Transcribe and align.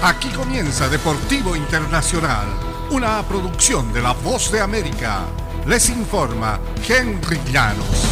Aquí 0.00 0.28
comienza 0.28 0.88
Deportivo 0.88 1.56
Internacional, 1.56 2.46
una 2.90 3.20
producción 3.24 3.92
de 3.92 4.00
La 4.00 4.12
Voz 4.12 4.52
de 4.52 4.60
América. 4.60 5.22
Les 5.66 5.90
informa 5.90 6.60
Henry 6.88 7.40
Llanos. 7.52 8.06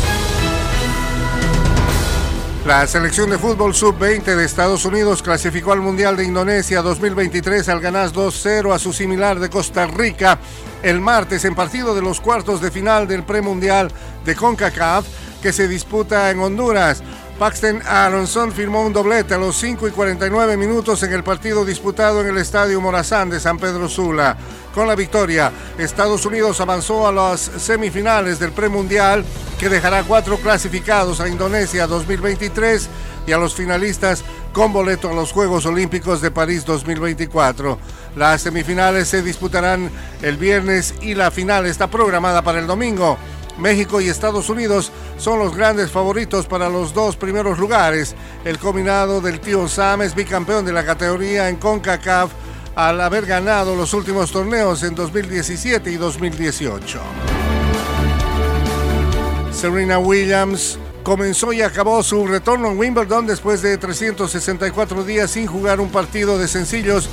La 2.66 2.84
selección 2.88 3.30
de 3.30 3.38
fútbol 3.38 3.72
sub-20 3.72 4.34
de 4.34 4.44
Estados 4.44 4.84
Unidos 4.84 5.22
clasificó 5.22 5.70
al 5.70 5.80
Mundial 5.80 6.16
de 6.16 6.24
Indonesia 6.24 6.82
2023 6.82 7.68
al 7.68 7.80
ganar 7.80 8.10
2-0 8.10 8.74
a 8.74 8.80
su 8.80 8.92
similar 8.92 9.38
de 9.38 9.48
Costa 9.48 9.86
Rica 9.86 10.40
el 10.82 11.00
martes 11.00 11.44
en 11.44 11.54
partido 11.54 11.94
de 11.94 12.02
los 12.02 12.20
cuartos 12.20 12.60
de 12.60 12.72
final 12.72 13.06
del 13.06 13.22
premundial 13.22 13.92
de 14.24 14.34
CONCACAF 14.34 15.06
que 15.40 15.52
se 15.52 15.68
disputa 15.68 16.30
en 16.32 16.40
Honduras. 16.40 17.04
Paxton 17.38 17.82
Aronson 17.86 18.50
firmó 18.50 18.80
un 18.82 18.94
doblete 18.94 19.34
a 19.34 19.38
los 19.38 19.56
5 19.56 19.88
y 19.88 19.90
49 19.90 20.56
minutos 20.56 21.02
en 21.02 21.12
el 21.12 21.22
partido 21.22 21.66
disputado 21.66 22.22
en 22.22 22.28
el 22.28 22.38
Estadio 22.38 22.80
Morazán 22.80 23.28
de 23.28 23.40
San 23.40 23.58
Pedro 23.58 23.90
Sula. 23.90 24.38
Con 24.74 24.88
la 24.88 24.94
victoria, 24.94 25.52
Estados 25.76 26.24
Unidos 26.24 26.60
avanzó 26.62 27.06
a 27.06 27.12
las 27.12 27.40
semifinales 27.40 28.38
del 28.38 28.52
premundial 28.52 29.22
que 29.58 29.68
dejará 29.68 30.02
cuatro 30.04 30.38
clasificados 30.38 31.20
a 31.20 31.28
Indonesia 31.28 31.86
2023 31.86 32.88
y 33.26 33.32
a 33.32 33.38
los 33.38 33.54
finalistas 33.54 34.24
con 34.52 34.72
boleto 34.72 35.10
a 35.10 35.14
los 35.14 35.32
Juegos 35.32 35.66
Olímpicos 35.66 36.22
de 36.22 36.30
París 36.30 36.64
2024. 36.64 37.78
Las 38.16 38.40
semifinales 38.40 39.08
se 39.08 39.20
disputarán 39.20 39.90
el 40.22 40.38
viernes 40.38 40.94
y 41.02 41.14
la 41.14 41.30
final 41.30 41.66
está 41.66 41.88
programada 41.88 42.40
para 42.40 42.60
el 42.60 42.66
domingo. 42.66 43.18
México 43.58 44.00
y 44.00 44.08
Estados 44.08 44.48
Unidos 44.50 44.92
son 45.18 45.38
los 45.38 45.56
grandes 45.56 45.90
favoritos 45.90 46.46
para 46.46 46.68
los 46.68 46.92
dos 46.92 47.16
primeros 47.16 47.58
lugares. 47.58 48.14
El 48.44 48.58
combinado 48.58 49.20
del 49.20 49.40
tío 49.40 49.66
Sam 49.68 50.02
es 50.02 50.14
bicampeón 50.14 50.64
de 50.64 50.72
la 50.72 50.84
categoría 50.84 51.48
en 51.48 51.56
CONCACAF 51.56 52.30
al 52.74 53.00
haber 53.00 53.24
ganado 53.24 53.74
los 53.74 53.94
últimos 53.94 54.30
torneos 54.30 54.82
en 54.82 54.94
2017 54.94 55.90
y 55.90 55.96
2018. 55.96 57.00
Serena 59.52 59.98
Williams 59.98 60.78
comenzó 61.02 61.52
y 61.54 61.62
acabó 61.62 62.02
su 62.02 62.26
retorno 62.26 62.68
en 62.68 62.78
Wimbledon 62.78 63.26
después 63.26 63.62
de 63.62 63.78
364 63.78 65.04
días 65.04 65.30
sin 65.30 65.46
jugar 65.46 65.80
un 65.80 65.90
partido 65.90 66.36
de 66.36 66.46
sencillos 66.46 67.08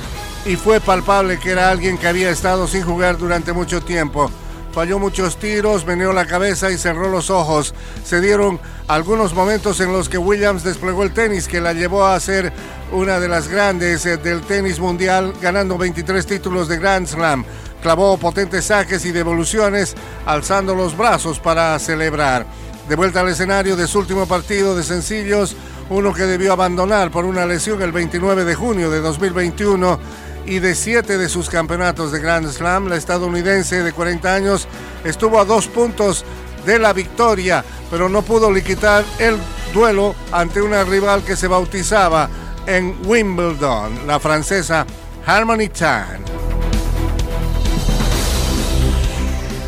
y 0.45 0.57
fue 0.57 0.81
palpable 0.81 1.39
que 1.39 1.51
era 1.51 1.69
alguien 1.69 1.97
que 1.97 2.07
había 2.07 2.29
estado 2.29 2.67
sin 2.67 2.83
jugar 2.83 3.17
durante 3.17 3.53
mucho 3.53 3.81
tiempo 3.81 4.29
falló 4.73 4.97
muchos 4.97 5.37
tiros, 5.37 5.85
meneó 5.85 6.11
la 6.13 6.25
cabeza 6.25 6.71
y 6.71 6.77
cerró 6.77 7.09
los 7.09 7.29
ojos. 7.29 7.73
Se 8.03 8.19
dieron 8.19 8.59
algunos 8.87 9.33
momentos 9.33 9.79
en 9.79 9.93
los 9.93 10.09
que 10.09 10.17
Williams 10.17 10.63
desplegó 10.63 11.03
el 11.03 11.13
tenis 11.13 11.47
que 11.47 11.61
la 11.61 11.73
llevó 11.73 12.05
a 12.05 12.19
ser 12.19 12.51
una 12.91 13.19
de 13.19 13.29
las 13.29 13.47
grandes 13.47 14.05
eh, 14.05 14.17
del 14.17 14.41
tenis 14.41 14.79
mundial, 14.79 15.33
ganando 15.41 15.77
23 15.77 16.25
títulos 16.25 16.67
de 16.67 16.79
Grand 16.79 17.07
Slam. 17.07 17.45
Clavó 17.81 18.17
potentes 18.17 18.65
saques 18.65 19.05
y 19.05 19.11
devoluciones, 19.11 19.95
alzando 20.25 20.73
los 20.73 20.97
brazos 20.97 21.39
para 21.39 21.77
celebrar. 21.79 22.45
De 22.89 22.95
vuelta 22.95 23.21
al 23.21 23.29
escenario 23.29 23.75
de 23.75 23.87
su 23.87 23.99
último 23.99 24.25
partido 24.25 24.75
de 24.75 24.83
sencillos, 24.83 25.55
uno 25.89 26.13
que 26.13 26.23
debió 26.23 26.53
abandonar 26.53 27.11
por 27.11 27.25
una 27.25 27.45
lesión 27.45 27.81
el 27.81 27.91
29 27.91 28.43
de 28.43 28.55
junio 28.55 28.89
de 28.89 28.99
2021 28.99 29.99
y 30.45 30.59
de 30.59 30.75
siete 30.75 31.17
de 31.17 31.29
sus 31.29 31.49
campeonatos 31.49 32.11
de 32.11 32.19
Grand 32.19 32.49
Slam, 32.49 32.87
la 32.87 32.97
estadounidense 32.97 33.83
de 33.83 33.93
40 33.93 34.33
años 34.33 34.67
estuvo 35.03 35.39
a 35.39 35.45
dos 35.45 35.67
puntos 35.67 36.25
de 36.65 36.79
la 36.79 36.93
victoria, 36.93 37.63
pero 37.89 38.09
no 38.09 38.21
pudo 38.21 38.51
liquidar 38.51 39.03
el 39.19 39.37
duelo 39.73 40.15
ante 40.31 40.61
una 40.61 40.83
rival 40.83 41.23
que 41.23 41.35
se 41.35 41.47
bautizaba 41.47 42.29
en 42.67 42.95
Wimbledon, 43.05 44.07
la 44.07 44.19
francesa 44.19 44.85
Harmony 45.25 45.69
Tan. 45.69 46.23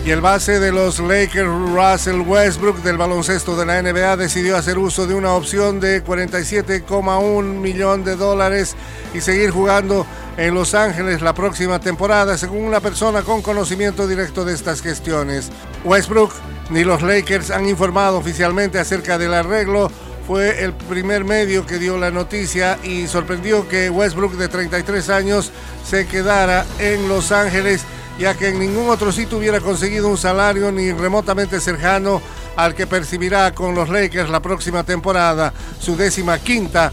Y 0.05 0.11
el 0.11 0.21
base 0.21 0.59
de 0.59 0.71
los 0.71 0.99
Lakers, 0.99 1.49
Russell 1.49 2.21
Westbrook, 2.21 2.83
del 2.83 2.95
baloncesto 2.95 3.57
de 3.57 3.65
la 3.65 3.81
NBA, 3.81 4.17
decidió 4.17 4.55
hacer 4.55 4.77
uso 4.77 5.07
de 5.07 5.15
una 5.15 5.33
opción 5.33 5.79
de 5.79 6.05
47,1 6.05 7.43
millón 7.43 8.03
de 8.03 8.15
dólares 8.15 8.75
y 9.15 9.21
seguir 9.21 9.49
jugando 9.49 10.05
en 10.37 10.53
Los 10.53 10.73
Ángeles 10.73 11.21
la 11.21 11.33
próxima 11.33 11.79
temporada, 11.79 12.37
según 12.37 12.65
una 12.65 12.79
persona 12.79 13.21
con 13.21 13.41
conocimiento 13.41 14.07
directo 14.07 14.45
de 14.45 14.53
estas 14.53 14.81
gestiones. 14.81 15.49
Westbrook 15.83 16.31
ni 16.69 16.83
los 16.83 17.01
Lakers 17.01 17.51
han 17.51 17.67
informado 17.67 18.17
oficialmente 18.17 18.79
acerca 18.79 19.17
del 19.17 19.33
arreglo. 19.33 19.89
Fue 20.27 20.63
el 20.63 20.73
primer 20.73 21.23
medio 21.23 21.65
que 21.65 21.77
dio 21.77 21.97
la 21.97 22.09
noticia 22.09 22.79
y 22.83 23.07
sorprendió 23.07 23.67
que 23.67 23.89
Westbrook 23.89 24.33
de 24.33 24.47
33 24.47 25.09
años 25.09 25.51
se 25.85 26.07
quedara 26.07 26.65
en 26.79 27.07
Los 27.07 27.31
Ángeles, 27.31 27.83
ya 28.17 28.33
que 28.33 28.49
en 28.49 28.59
ningún 28.59 28.89
otro 28.89 29.11
sitio 29.11 29.37
hubiera 29.37 29.59
conseguido 29.59 30.09
un 30.09 30.17
salario 30.17 30.71
ni 30.71 30.91
remotamente 30.91 31.59
cercano 31.59 32.21
al 32.55 32.73
que 32.73 32.87
percibirá 32.87 33.53
con 33.53 33.75
los 33.75 33.89
Lakers 33.89 34.29
la 34.29 34.41
próxima 34.41 34.83
temporada, 34.83 35.53
su 35.79 35.95
décima 35.95 36.39
quinta 36.39 36.91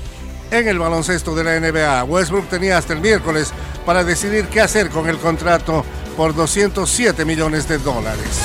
en 0.53 0.69
el 0.69 0.79
baloncesto 0.79 1.35
de 1.35 1.45
la 1.45 1.59
NBA. 1.59 2.05
Westbrook 2.05 2.49
tenía 2.49 2.77
hasta 2.77 2.93
el 2.93 3.01
miércoles 3.01 3.53
para 3.87 4.05
decidir 4.05 4.47
qué 4.47 4.61
hacer 4.61 4.91
con 4.91 5.09
el 5.09 5.19
contrato 5.19 5.85
por 6.17 6.35
207 6.35 7.25
millones 7.25 7.67
de 7.67 7.79
dólares. 7.79 8.41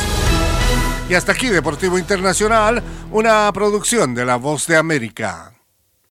Y 1.09 1.13
hasta 1.13 1.33
aquí 1.33 1.49
Deportivo 1.49 1.99
Internacional, 1.99 2.81
una 3.11 3.51
producción 3.53 4.15
de 4.15 4.25
La 4.25 4.37
Voz 4.37 4.67
de 4.67 4.77
América. 4.77 5.56